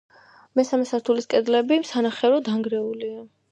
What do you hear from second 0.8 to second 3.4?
სართულის კედლები სანახევროდ დანგრეულია.